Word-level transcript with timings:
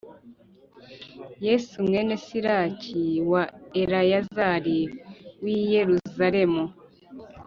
Yezu 1.45 1.75
mwene 1.87 2.13
Siraki, 2.25 3.03
wa 3.31 3.43
Eleyazari 3.81 4.79
w’i 5.43 5.57
Yeruzalemu, 5.73 6.63